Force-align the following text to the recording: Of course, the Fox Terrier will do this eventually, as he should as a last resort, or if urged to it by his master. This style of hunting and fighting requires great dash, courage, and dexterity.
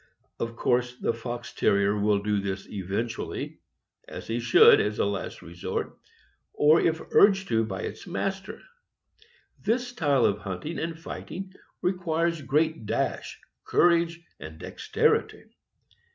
Of 0.39 0.55
course, 0.55 0.95
the 0.97 1.13
Fox 1.13 1.53
Terrier 1.53 1.95
will 1.95 2.23
do 2.23 2.39
this 2.41 2.67
eventually, 2.67 3.59
as 4.07 4.25
he 4.25 4.39
should 4.39 4.79
as 4.81 4.97
a 4.97 5.05
last 5.05 5.43
resort, 5.43 5.95
or 6.53 6.81
if 6.81 6.99
urged 7.13 7.47
to 7.49 7.61
it 7.61 7.67
by 7.67 7.83
his 7.83 8.07
master. 8.07 8.63
This 9.63 9.89
style 9.89 10.25
of 10.25 10.39
hunting 10.39 10.79
and 10.79 10.97
fighting 10.97 11.53
requires 11.83 12.41
great 12.41 12.87
dash, 12.87 13.39
courage, 13.63 14.21
and 14.39 14.57
dexterity. 14.57 15.43